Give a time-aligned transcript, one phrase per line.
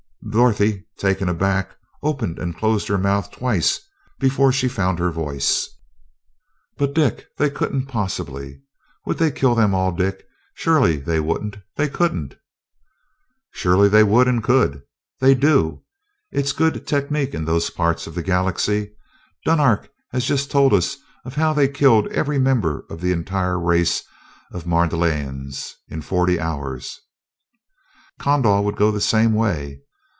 [0.31, 3.81] Dorothy, taken aback, opened and closed her mouth twice
[4.17, 5.67] before she found her voice.
[6.77, 8.61] "But, Dick, they couldn't possibly.
[9.05, 10.23] Would they kill them all, Dick?
[10.53, 12.35] Surely they wouldn't they couldn't."
[13.51, 14.83] "Surely they would and could.
[15.19, 15.83] They do
[16.31, 18.93] it's good technique in those parts of the Galaxy.
[19.45, 20.95] Dunark has just told us
[21.25, 24.03] of how they killed every member of the entire race
[24.53, 27.01] of Mardonalians, in forty hours.
[28.17, 29.81] Kondal would go the same way.